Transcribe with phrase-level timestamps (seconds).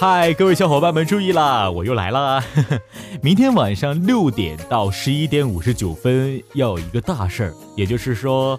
[0.00, 2.40] 嗨，各位小伙伴们注意啦，我又来啦！
[3.20, 8.58] 明天晚上六点到十一点五十九分要有一个大事儿，也就是说，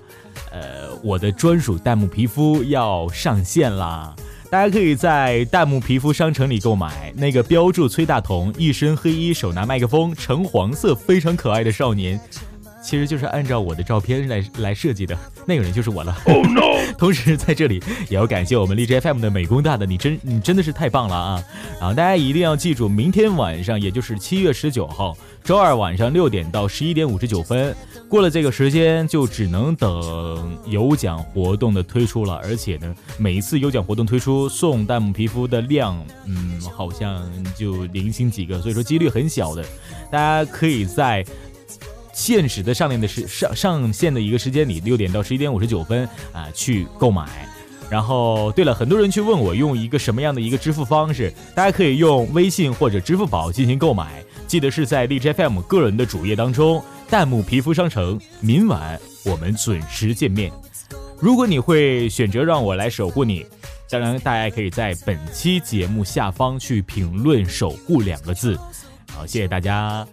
[0.52, 4.14] 呃，我的专属弹幕皮肤要上线啦！
[4.50, 12.20] 大家可以在弹幕皮肤商城里购买那个标注崔大同一身黑衣，手拿麦克风，橙黄色，非常可爱的少年。
[12.90, 15.16] 其实就是按照我的照片来来设计的，
[15.46, 16.18] 那个人就是我了。
[16.26, 16.82] Oh no！
[16.98, 17.80] 同时在这里
[18.10, 21.44] 也要感谢我们荔枝 FM 的美工大的，你真你真的是太棒了啊！
[21.80, 27.76] 然后大家一定要记住，明天晚上也就是七月十九号周二晚上六点到十一点五十九分，
[28.10, 32.42] 过了这个时间就只能等有奖活动的推出了。
[32.44, 37.24] 而且呢，每一次有奖活动推出送弹幕皮肤的量，嗯，好像
[37.56, 39.64] 就零星几个，所以说几率很小的。
[40.12, 41.24] 大家可以在。
[42.20, 47.48] 限时的上链的时上上线的一个时间里，六点到十一点五十九分啊，去购买。
[47.90, 54.22] 然后，对了，很多人去问我用一个什么样的一个支付方式，大家可以用微信或者支付宝进行购买。
[54.48, 58.20] 记得是在荔枝 FM 个人的主页当中，弹幕皮肤商城。
[58.42, 60.52] 明晚我们准时见面。
[61.20, 63.46] 如果你会选择让我来守护你，
[63.90, 68.56] 当然大家可以在本期节目下方去评论“守护”两个字。
[69.16, 70.06] 好，谢谢大家。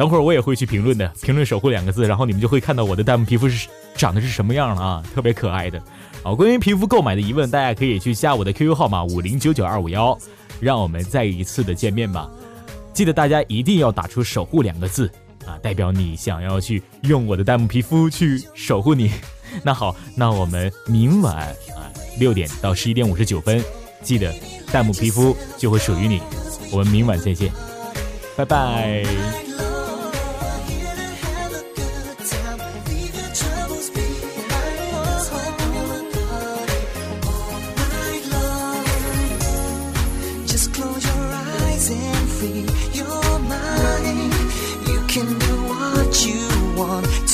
[0.00, 5.78] 等会儿我也会去评论的，评论“守护”两个字，然后你们就会看到我的弹幕皮肤是长得是什么样了啊，特别可爱的。
[6.22, 10.16] 好，关于皮肤购买的疑问，大家可以去加我的 QQ 号码五零九九二五幺，
[10.58, 12.30] 让我们再一次的见面吧。
[12.94, 15.06] 记得大家一定要打出“守护”两个字
[15.44, 19.12] 啊，代表你想要去用我的弹幕皮肤去守护你。
[19.62, 21.36] 那好，那我们明晚
[21.76, 23.62] 啊六点到十一点五十九分，
[24.02, 24.34] 记得
[24.72, 26.22] 弹幕皮肤就会属于你。
[26.72, 27.52] 我们明晚再见，
[28.34, 29.49] 拜拜。
[42.40, 44.32] free your mind.
[44.88, 47.29] You can do what you want.